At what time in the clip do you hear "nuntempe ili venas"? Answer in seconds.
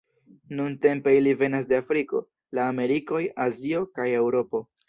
0.59-1.69